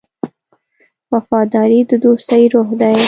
[1.13, 2.95] وفاداري د دوستۍ روح دی.